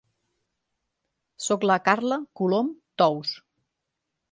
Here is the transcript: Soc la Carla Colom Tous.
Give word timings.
Soc 1.49 1.67
la 1.73 1.77
Carla 1.89 2.19
Colom 2.41 2.73
Tous. 3.03 3.37